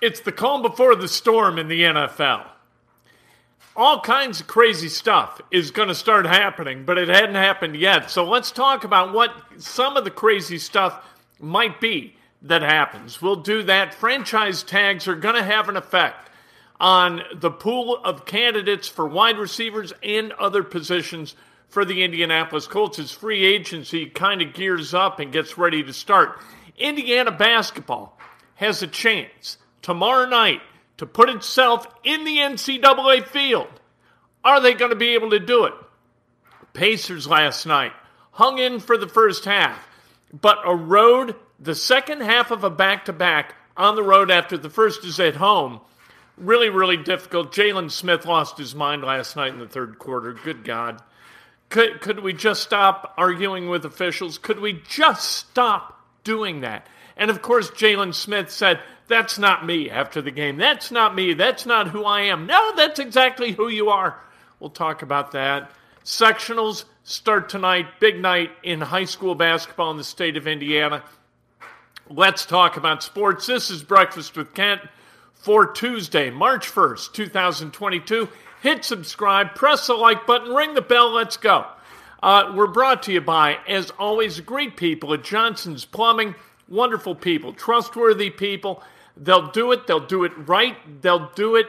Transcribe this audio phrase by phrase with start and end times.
[0.00, 2.46] It's the calm before the storm in the NFL.
[3.76, 8.10] All kinds of crazy stuff is going to start happening, but it hadn't happened yet.
[8.10, 11.04] So let's talk about what some of the crazy stuff
[11.38, 13.20] might be that happens.
[13.20, 13.94] We'll do that.
[13.94, 16.30] Franchise tags are going to have an effect
[16.80, 21.36] on the pool of candidates for wide receivers and other positions
[21.68, 25.92] for the Indianapolis Colts as free agency kind of gears up and gets ready to
[25.92, 26.40] start.
[26.78, 28.18] Indiana basketball
[28.54, 30.60] has a chance tomorrow night
[30.98, 33.68] to put itself in the NCAA field.
[34.44, 35.74] Are they going to be able to do it?
[36.72, 37.92] Pacers last night
[38.32, 39.88] hung in for the first half,
[40.32, 44.56] but a road the second half of a back to back on the road after
[44.56, 45.80] the first is at home.
[46.36, 47.52] Really, really difficult.
[47.52, 50.32] Jalen Smith lost his mind last night in the third quarter.
[50.32, 51.02] Good God.
[51.68, 54.38] Could, could we just stop arguing with officials?
[54.38, 56.86] Could we just stop doing that?
[57.16, 60.56] And of course, Jalen Smith said, That's not me after the game.
[60.56, 61.34] That's not me.
[61.34, 62.46] That's not who I am.
[62.46, 64.16] No, that's exactly who you are.
[64.60, 65.72] We'll talk about that.
[66.04, 67.86] Sectionals start tonight.
[67.98, 71.02] Big night in high school basketball in the state of Indiana.
[72.08, 73.48] Let's talk about sports.
[73.48, 74.80] This is Breakfast with Kent
[75.34, 78.28] for Tuesday, March 1st, 2022.
[78.62, 81.66] Hit subscribe, press the like button, ring the bell, let's go.
[82.22, 86.36] Uh, we're brought to you by, as always, great people at Johnson's Plumbing.
[86.68, 88.84] Wonderful people, trustworthy people.
[89.20, 91.66] They'll do it, they'll do it right, they'll do it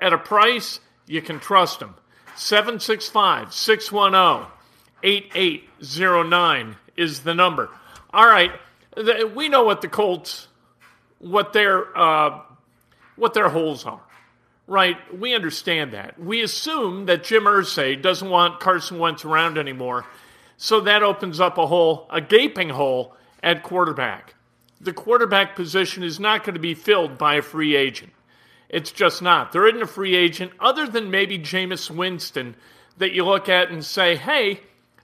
[0.00, 1.94] at a price you can trust them.
[2.36, 4.50] 765 610
[5.02, 7.68] 8809 is the number.
[8.12, 8.52] All right
[9.34, 10.48] we know what the Colts,
[11.18, 12.40] what their uh,
[13.16, 14.00] what their holes are,
[14.66, 14.96] right?
[15.18, 16.18] We understand that.
[16.18, 20.04] We assume that Jim Irsay doesn't want Carson Wentz around anymore,
[20.56, 24.34] so that opens up a hole, a gaping hole at quarterback.
[24.80, 28.12] The quarterback position is not going to be filled by a free agent.
[28.68, 29.52] It's just not.
[29.52, 32.54] There isn't a free agent other than maybe Jameis Winston
[32.98, 34.60] that you look at and say, hey,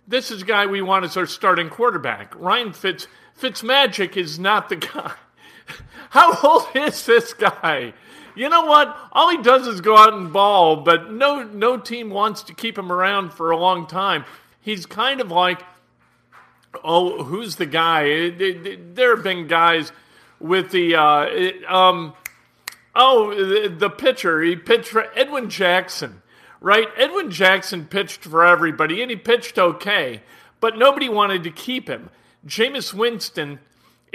[0.07, 2.35] this is a guy we want as our starting quarterback.
[2.37, 3.07] Ryan Fitz
[3.41, 5.13] Fitzmagic is not the guy.
[6.11, 7.95] How old is this guy?
[8.37, 8.97] You know what?
[9.13, 12.77] All he does is go out and ball, but no no team wants to keep
[12.77, 14.25] him around for a long time.
[14.61, 15.63] He's kind of like,
[16.83, 18.31] oh, who's the guy?
[18.31, 19.93] There have been guys
[20.41, 22.15] with the uh, um,
[22.95, 24.43] oh the, pitcher.
[24.43, 26.23] He pitched for Edwin Jackson
[26.65, 26.89] right?
[26.97, 30.23] Edwin Jackson pitched for everybody, and he pitched okay,
[30.61, 32.09] but nobody wanted to keep him.
[32.47, 33.61] Jameis Winston,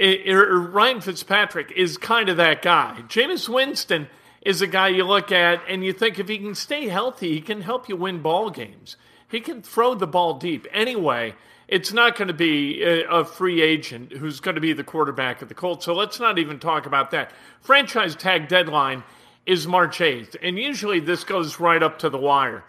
[0.00, 3.02] or Ryan Fitzpatrick, is kind of that guy.
[3.06, 4.08] Jameis Winston
[4.42, 7.40] is a guy you look at and you think if he can stay healthy, he
[7.40, 8.96] can help you win ball games.
[9.28, 10.66] He can throw the ball deep.
[10.72, 11.34] Anyway,
[11.70, 15.48] it's not going to be a free agent who's going to be the quarterback of
[15.48, 15.84] the Colts.
[15.84, 17.30] So let's not even talk about that.
[17.60, 19.04] Franchise tag deadline
[19.46, 22.64] is March 8th, and usually this goes right up to the wire.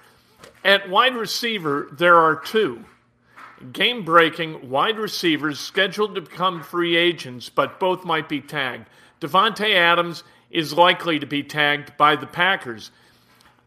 [0.64, 2.86] At wide receiver, there are two
[3.74, 8.88] game breaking wide receivers scheduled to become free agents, but both might be tagged.
[9.20, 12.92] Davante Adams is likely to be tagged by the Packers.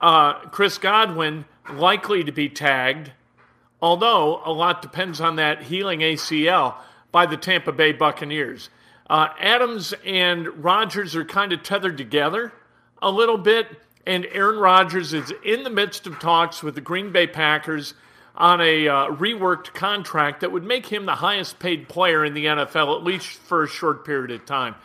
[0.00, 3.12] Uh, Chris Godwin likely to be tagged,
[3.84, 6.74] although a lot depends on that healing ACL
[7.12, 8.70] by the Tampa Bay Buccaneers.
[9.10, 12.50] Uh, Adams and Rodgers are kind of tethered together
[13.02, 13.66] a little bit,
[14.06, 17.92] and Aaron Rodgers is in the midst of talks with the Green Bay Packers
[18.34, 22.46] on a uh, reworked contract that would make him the highest paid player in the
[22.46, 24.76] NFL, at least for a short period of time.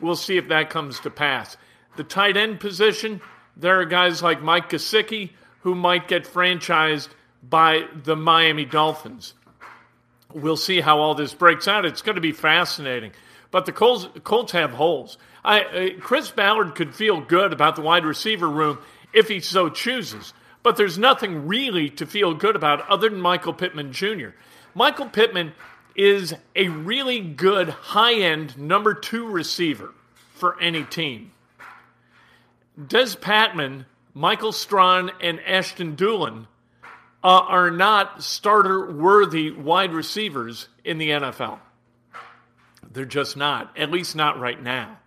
[0.00, 1.58] We'll see if that comes to pass.
[1.96, 3.20] The tight end position,
[3.58, 7.08] there are guys like Mike Gesicki who might get franchised
[7.42, 9.34] by the Miami Dolphins.
[10.32, 11.84] We'll see how all this breaks out.
[11.84, 13.12] It's going to be fascinating.
[13.50, 15.16] But the Colts, Colts have holes.
[15.44, 18.78] I, uh, Chris Ballard could feel good about the wide receiver room
[19.12, 20.34] if he so chooses.
[20.62, 24.30] But there's nothing really to feel good about other than Michael Pittman Jr.
[24.74, 25.52] Michael Pittman
[25.94, 29.94] is a really good high end number two receiver
[30.34, 31.32] for any team.
[32.76, 36.46] Des Patmon, Michael Strachan, and Ashton Dulin
[37.22, 41.58] uh, are not starter worthy wide receivers in the NFL.
[42.90, 44.98] They're just not, at least not right now.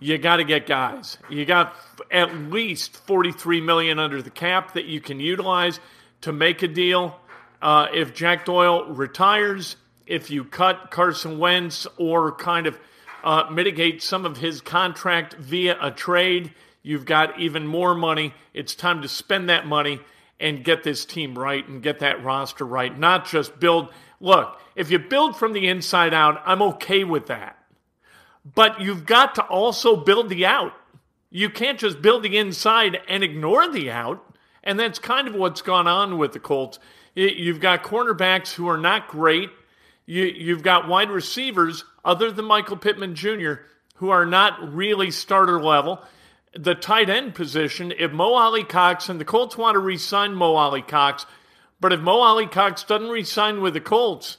[0.00, 1.16] You got to get guys.
[1.30, 1.76] You got
[2.10, 5.78] at least 43 million under the cap that you can utilize
[6.22, 7.18] to make a deal.
[7.60, 9.76] Uh, if Jack Doyle retires,
[10.06, 12.78] if you cut Carson Wentz or kind of
[13.22, 16.52] uh, mitigate some of his contract via a trade,
[16.82, 18.34] you've got even more money.
[18.52, 20.00] It's time to spend that money
[20.40, 23.88] and get this team right and get that roster right, not just build.
[24.20, 27.56] Look, if you build from the inside out, I'm okay with that.
[28.44, 30.72] But you've got to also build the out.
[31.30, 34.24] You can't just build the inside and ignore the out.
[34.64, 36.78] And that's kind of what's gone on with the Colts.
[37.14, 39.50] You've got cornerbacks who are not great.
[40.06, 43.54] You, have got wide receivers, other than Michael Pittman Jr.,
[43.96, 46.02] who are not really starter level
[46.54, 50.54] the tight end position, if Mo Alie-Cox and the Colts want to re sign Mo
[50.54, 51.26] Alie-Cox,
[51.80, 54.38] but if Mo Alie-Cox doesn't re sign with the Colts,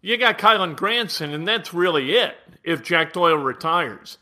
[0.00, 4.18] you got Kylen Granson, and that's really it if Jack Doyle retires.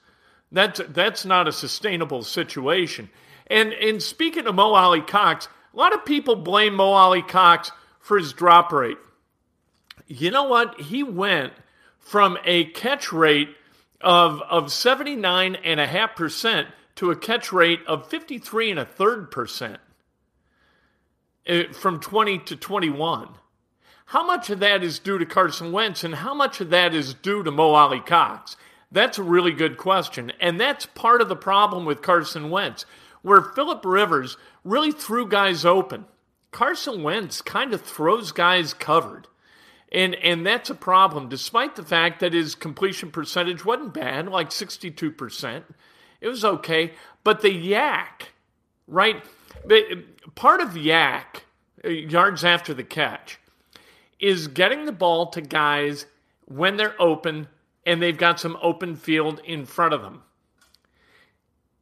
[0.51, 3.11] That's, that's not a sustainable situation.
[3.47, 8.33] And, and speaking of Mo Alie-Cox, a lot of people blame Mo Alie-Cox for his
[8.33, 8.99] drop rate.
[10.07, 10.81] You know what?
[10.81, 11.53] He went
[11.99, 13.49] from a catch rate
[14.01, 16.67] of, of 79.5%
[16.97, 19.79] to a catch rate of 53 and a third percent
[21.49, 23.29] uh, from 20 to 21.
[24.07, 27.15] How much of that is due to Carson Wentz and how much of that is
[27.15, 28.57] due to Mo Alie-Cox?
[28.91, 30.33] That's a really good question.
[30.39, 32.85] And that's part of the problem with Carson Wentz,
[33.23, 36.05] where Philip Rivers really threw guys open.
[36.51, 39.29] Carson Wentz kind of throws guys covered.
[39.91, 44.51] And, and that's a problem, despite the fact that his completion percentage wasn't bad, like
[44.51, 45.63] 62%.
[46.23, 46.93] It was okay.
[47.25, 48.29] But the YAC,
[48.87, 49.23] right?
[50.35, 51.25] Part of YAC,
[51.85, 53.39] uh, yards after the catch,
[54.21, 56.07] is getting the ball to guys
[56.47, 57.49] when they're open
[57.85, 60.23] and they've got some open field in front of them.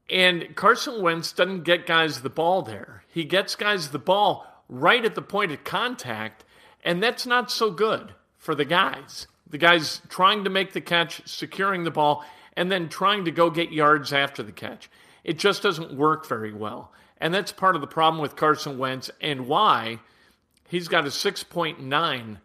[0.08, 3.04] And Carson Wentz doesn't get guys the ball there.
[3.08, 6.44] He gets guys the ball right at the point of contact,
[6.82, 9.26] and that's not so good for the guys.
[9.46, 12.24] The guys trying to make the catch, securing the ball,
[12.60, 14.90] and then trying to go get yards after the catch.
[15.24, 16.92] It just doesn't work very well.
[17.16, 19.98] And that's part of the problem with Carson Wentz and why
[20.68, 22.36] he's got a 6.9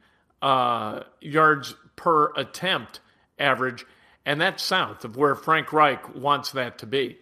[0.42, 3.02] uh, yards per attempt
[3.38, 3.86] average,
[4.26, 7.18] and that's south of where Frank Reich wants that to be.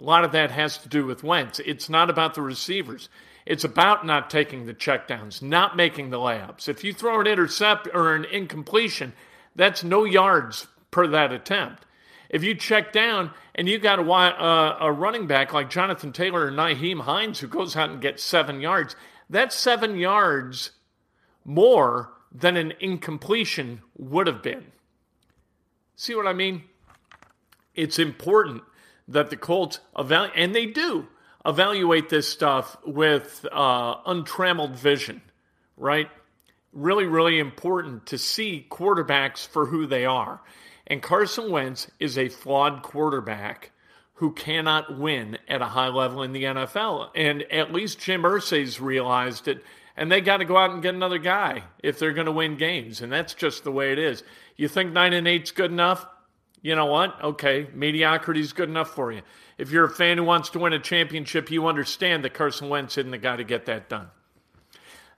[0.00, 1.58] A lot of that has to do with Wentz.
[1.58, 3.10] It's not about the receivers.
[3.44, 6.66] It's about not taking the checkdowns, not making the layups.
[6.66, 9.12] If you throw an intercept or an incompletion,
[9.54, 11.84] that's no yards per that attempt.
[12.30, 16.46] If you check down and you got a, uh, a running back like Jonathan Taylor
[16.46, 18.96] or Nyheim Hines who goes out and gets seven yards,
[19.30, 20.72] that's seven yards
[21.44, 24.66] more than an incompletion would have been.
[25.96, 26.64] See what I mean?
[27.74, 28.62] It's important
[29.08, 31.08] that the Colts evaluate, and they do
[31.46, 35.22] evaluate this stuff with uh, untrammeled vision,
[35.76, 36.08] right?
[36.72, 40.40] Really, really important to see quarterbacks for who they are.
[40.88, 43.70] And Carson Wentz is a flawed quarterback
[44.14, 47.10] who cannot win at a high level in the NFL.
[47.14, 49.62] And at least Jim Irsay's realized it.
[49.96, 52.56] And they got to go out and get another guy if they're going to win
[52.56, 53.00] games.
[53.00, 54.24] And that's just the way it is.
[54.56, 56.06] You think 9 and 8's good enough?
[56.62, 57.22] You know what?
[57.22, 59.22] Okay, mediocrity's good enough for you.
[59.58, 62.98] If you're a fan who wants to win a championship, you understand that Carson Wentz
[62.98, 64.08] isn't the guy to get that done.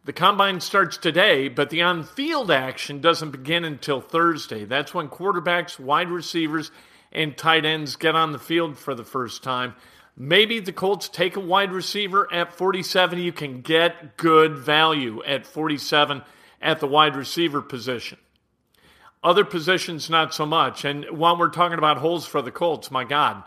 [0.05, 4.65] The combine starts today, but the on field action doesn't begin until Thursday.
[4.65, 6.71] That's when quarterbacks, wide receivers,
[7.13, 9.75] and tight ends get on the field for the first time.
[10.17, 13.19] Maybe the Colts take a wide receiver at 47.
[13.19, 16.23] You can get good value at 47
[16.63, 18.19] at the wide receiver position.
[19.23, 20.85] Other positions, not so much.
[20.85, 23.43] And while we're talking about holes for the Colts, my God,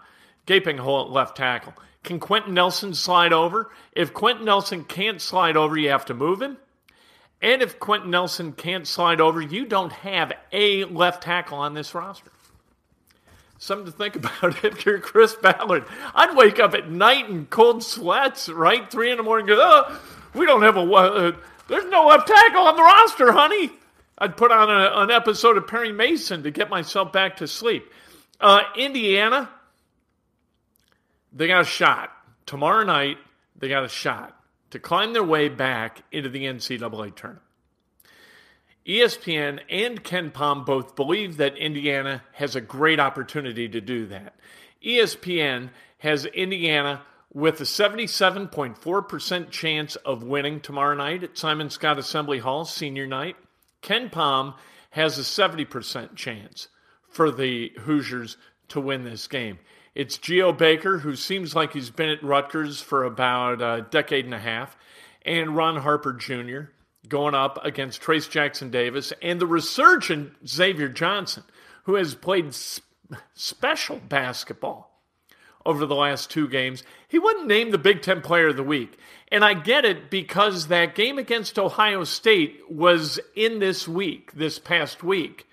[0.45, 1.73] gaping hole at left tackle.
[2.03, 3.71] Can Quenton Nelson slide over?
[3.93, 6.57] If Quenton Nelson can't slide over, you have to move him.
[7.41, 11.93] And if Quenton Nelson can't slide over, you don't have a left tackle on this
[11.93, 12.31] roster.
[13.57, 15.85] Something to think about if you're Chris Ballard.
[16.13, 18.89] I'd wake up at night in cold sweats, right?
[18.89, 20.01] Three in the morning, go, oh,
[20.33, 21.31] we don't have a, uh,
[21.69, 23.71] there's no left tackle on the roster, honey.
[24.17, 27.89] I'd put on a, an episode of Perry Mason to get myself back to sleep.
[28.39, 29.49] Uh, Indiana,
[31.33, 32.11] they got a shot.
[32.45, 33.17] Tomorrow night,
[33.57, 34.39] they got a shot
[34.71, 37.41] to climb their way back into the NCAA tournament.
[38.85, 44.35] ESPN and KenPom both believe that Indiana has a great opportunity to do that.
[44.83, 47.01] ESPN has Indiana
[47.33, 53.37] with a 77.4% chance of winning tomorrow night at Simon Skjodt Assembly Hall, senior night.
[53.81, 54.55] KenPom
[54.91, 56.67] has a 70% chance
[57.09, 58.37] for the Hoosiers
[58.69, 59.59] to win this game.
[59.95, 64.33] It's Geo Baker, who seems like he's been at Rutgers for about a decade and
[64.33, 64.75] a half,
[65.23, 66.71] and Ron Harper Jr.
[67.07, 71.43] going up against Trayce Jackson Davis and the resurgent Xavier Johnson,
[71.83, 72.55] who has played
[73.35, 74.99] special basketball
[75.65, 76.83] over the last two games.
[77.07, 78.97] He wasn't named the Big Ten Player of the Week.
[79.31, 84.59] And I get it because that game against Ohio State was in this week, this
[84.59, 85.47] past week.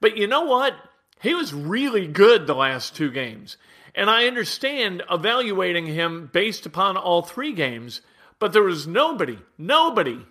[0.00, 0.74] But you know what?
[1.20, 3.56] He was really good the last two games.
[3.94, 8.00] And I understand evaluating him based upon all three games,
[8.38, 10.26] but there was nobody, nobody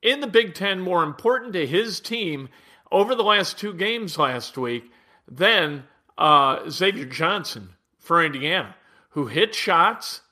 [0.00, 2.48] in the Big Ten more important to his team
[2.90, 4.90] over the last two games last week
[5.28, 5.84] than
[6.18, 8.74] uh, Xavier Johnson for Indiana,
[9.10, 10.22] who hit shots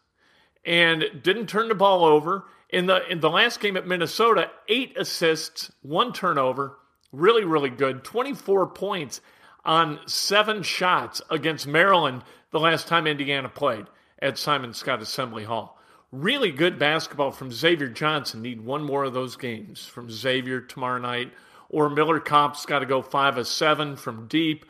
[0.65, 2.45] and didn't turn the ball over.
[2.69, 6.77] In the in the last game at Minnesota, eight assists, one turnover,
[7.11, 8.05] really really good.
[8.05, 9.21] Twenty four points
[9.65, 13.87] on seven shots against Maryland the last time Indiana played
[14.21, 15.79] at Simon Skjodt Assembly Hall.
[16.13, 18.43] Really good basketball from Xavier Johnson.
[18.43, 21.33] Need one more of those games from Xavier tomorrow night.
[21.69, 24.67] Or Miller Kopp's got to go five of seven from deep.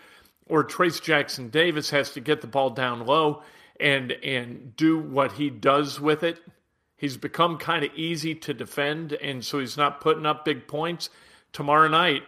[0.46, 3.42] Or Trayce Jackson Davis has to get the ball down low
[3.80, 6.38] and and do what he does with it.
[6.96, 11.08] He's become kind of easy to defend, and so he's not putting up big points.
[11.52, 12.24] Tomorrow night,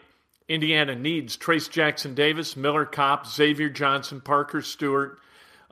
[0.49, 5.18] Indiana needs Trayce Jackson Davis, Miller Kopp, Xavier Johnson, Parker Stewart,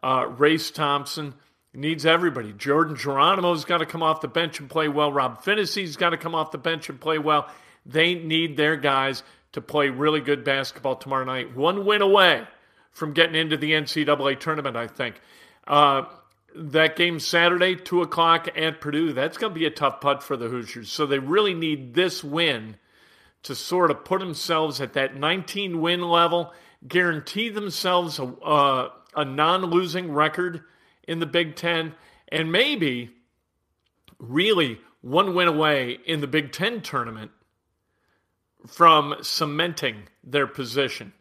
[0.03, 1.35] uh, Race Thompson
[1.73, 2.53] needs everybody.
[2.53, 5.13] Jordan Geronimo's got to come off the bench and play well.
[5.13, 7.49] Rob Phinisee's got to come off the bench and play well.
[7.87, 11.57] They need their guys to play really good basketball tomorrow night.
[11.57, 12.47] One win away
[12.93, 15.21] from getting into the NCAA tournament, I think.
[15.67, 16.05] Uh,
[16.55, 20.37] that game Saturday, 2 o'clock at Purdue, that's going to be a tough putt for
[20.37, 20.91] the Hoosiers.
[20.91, 22.77] So they really need this win
[23.45, 26.53] to sort of put themselves at that 19 win level,
[26.87, 30.63] guarantee themselves a, uh, a non losing record
[31.07, 31.95] in the Big Ten,
[32.29, 33.11] and maybe
[34.19, 37.31] really one win away in the Big Ten tournament
[38.67, 41.13] from cementing their position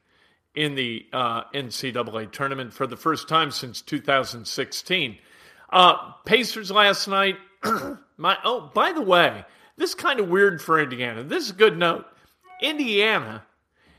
[0.56, 5.18] in the uh, NCAA tournament for the first time since 2016.
[5.70, 7.38] Uh, Pacers last night.
[8.18, 9.46] my oh, by the way,
[9.78, 11.24] this is kind of weird for Indiana.
[11.24, 12.06] This is a good note.
[12.62, 13.44] Indiana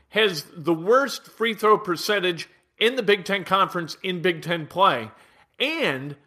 [0.09, 2.49] has the worst free throw percentage
[2.81, 5.11] in the Big Ten Conference in Big Ten play
[5.59, 6.17] and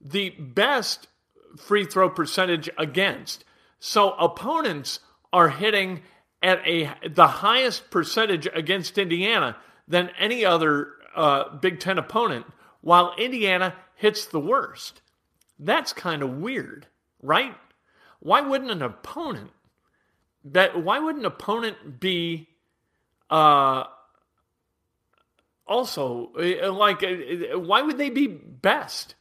[0.00, 1.08] the best
[1.58, 3.44] free throw percentage against.
[3.80, 5.00] So opponents
[5.32, 6.02] are hitting
[6.42, 9.56] at a the highest percentage against Indiana
[9.88, 12.46] than any other uh, Big Ten opponent,
[12.80, 15.02] while Indiana hits the worst.
[15.58, 16.86] That's kind of weird,
[17.22, 17.54] right?
[18.20, 19.50] Why wouldn't an opponent
[20.44, 20.82] that?
[20.82, 22.48] Why would an opponent be
[23.30, 23.84] uh,
[25.66, 29.14] also uh, like uh, why would they be best?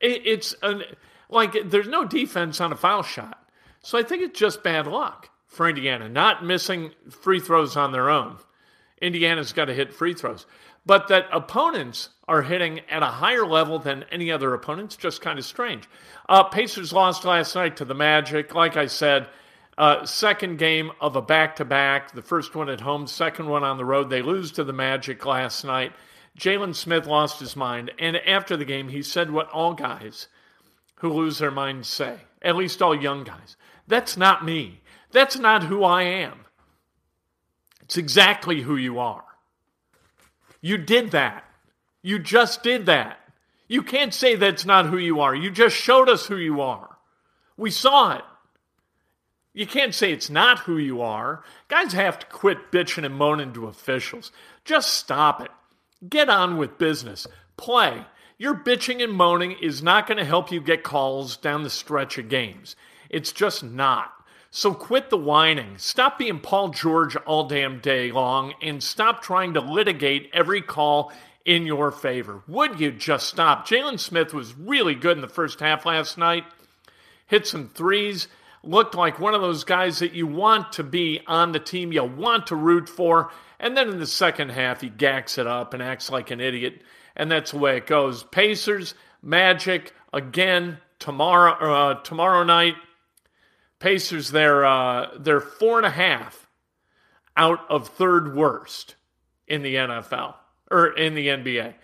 [0.00, 0.82] It's an,
[1.28, 3.38] like there's no defense on a foul shot.
[3.80, 8.10] So i think it's just bad luck for indiana not missing free throws on their
[8.10, 8.38] own.
[9.00, 10.46] Indiana's got to hit free throws.
[10.86, 15.38] But that opponents are hitting at a higher level than any other opponents just kind
[15.38, 15.88] of strange.
[16.28, 18.54] Uh, pacers lost last night to the magic.
[18.54, 19.28] Like i said
[19.76, 23.64] uh, second game of a back to back, the first one at home, second one
[23.64, 24.10] on the road.
[24.10, 25.92] They lose to the Magic last night.
[26.38, 27.92] Jalen Smith lost his mind.
[27.98, 30.28] And after the game, he said what all guys
[30.96, 33.56] who lose their minds say, at least all young guys.
[33.86, 34.80] That's not me.
[35.10, 36.40] That's not who I am.
[37.82, 39.24] It's exactly who you are.
[40.60, 41.44] You did that.
[42.02, 43.18] You just did that.
[43.68, 45.34] You can't say that's not who you are.
[45.34, 46.96] You just showed us who you are.
[47.56, 48.24] We saw it.
[49.54, 51.44] You can't say it's not who you are.
[51.68, 54.32] Guys have to quit bitching and moaning to officials.
[54.64, 55.50] Just stop it.
[56.06, 57.28] Get on with business.
[57.56, 58.04] Play.
[58.36, 62.18] Your bitching and moaning is not going to help you get calls down the stretch
[62.18, 62.74] of games.
[63.08, 64.10] It's just not.
[64.50, 65.78] So quit the whining.
[65.78, 71.12] Stop being Paul George all damn day long and stop trying to litigate every call
[71.44, 72.42] in your favor.
[72.48, 73.68] Would you just stop?
[73.68, 76.44] Jalen Smith was really good in the first half last night.
[77.26, 78.26] Hit some threes.
[78.66, 82.04] Looked like one of those guys that you want to be on the team, you
[82.04, 83.30] want to root for.
[83.60, 86.82] And then in the second half, he gacks it up and acts like an idiot
[87.16, 88.24] and that's the way it goes.
[88.24, 91.52] Pacers, Magic again tomorrow.
[91.52, 92.74] Uh, tomorrow night,
[93.78, 96.46] Pacers they're uh, they're four and a half
[97.36, 98.96] out of third worst
[99.48, 100.34] in the NFL
[100.70, 101.74] or in the NBA.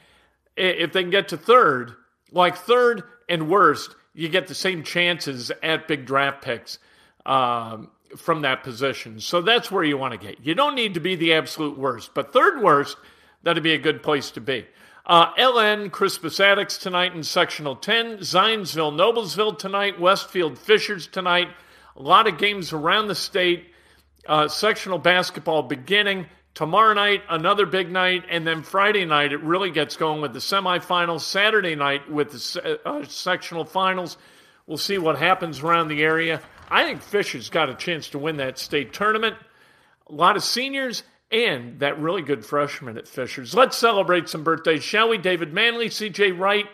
[0.56, 1.94] If they can get to third,
[2.30, 6.78] like third and worst, you get the same chances at big draft picks
[7.26, 9.20] um, from that position.
[9.20, 10.44] So that's where you want to get.
[10.44, 12.96] You don't need to be the absolute worst, but third worst,
[13.42, 14.66] that'd be a good place to be.
[15.06, 18.18] Uh, LN, Crispus Attucks tonight in sectional 10.
[18.18, 19.98] Zionsville, Noblesville tonight.
[19.98, 21.48] Westfield, Fishers tonight.
[21.96, 23.72] A lot of games around the state.
[24.28, 26.26] Uh, sectional basketball beginning.
[26.54, 28.24] Tomorrow night, another big night.
[28.28, 31.20] And then Friday night, it really gets going with the semifinals.
[31.20, 34.16] Saturday night with the uh, sectional finals.
[34.66, 36.40] We'll see what happens around the area.
[36.68, 39.36] I think Fisher's got a chance to win that state tournament.
[40.08, 43.54] A lot of seniors and that really good freshman at Fishers.
[43.54, 45.18] Let's celebrate some birthdays, shall we?
[45.18, 46.66] David Manley, CJ Wright,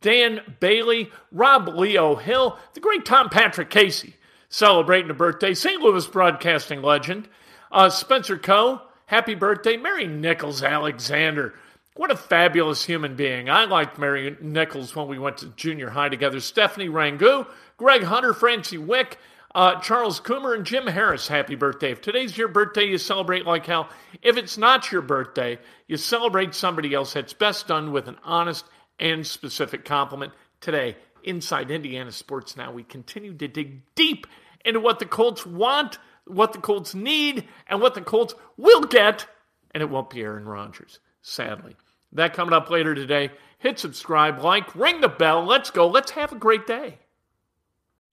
[0.00, 4.14] Dan Bailey, Rob Leo Hill, the great Tom Patrick Casey
[4.48, 5.80] celebrating a birthday, St.
[5.80, 7.28] Louis broadcasting legend,
[7.74, 11.54] uh, Spencer Coe, happy birthday, Mary Nichols Alexander.
[11.96, 13.50] What a fabulous human being.
[13.50, 16.38] I liked Mary Nichols when we went to junior high together.
[16.38, 19.18] Stephanie Rangu, Greg Hunter, Francie Wick,
[19.56, 21.90] uh, Charles Coomer and Jim Harris, happy birthday.
[21.90, 23.88] If today's your birthday, you celebrate like hell.
[24.22, 27.16] If it's not your birthday, you celebrate somebody else.
[27.16, 28.64] It's best done with an honest
[29.00, 30.32] and specific compliment.
[30.60, 34.28] Today, inside Indiana Sports Now, we continue to dig deep
[34.64, 39.26] into what the Colts want, what the Colts need, and what the Colts will get,
[39.72, 41.76] and it won't be Aaron Rodgers, sadly.
[42.12, 43.30] That coming up later today.
[43.58, 45.44] Hit subscribe, like, ring the bell.
[45.44, 45.88] Let's go.
[45.88, 46.98] Let's have a great day.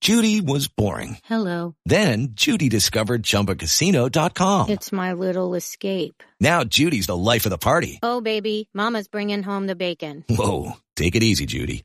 [0.00, 1.18] Judy was boring.
[1.24, 1.76] Hello.
[1.84, 4.70] Then Judy discovered ChumbaCasino.com.
[4.70, 6.24] It's my little escape.
[6.40, 8.00] Now Judy's the life of the party.
[8.02, 10.24] Oh, baby, mama's bringing home the bacon.
[10.28, 11.84] Whoa, take it easy, Judy.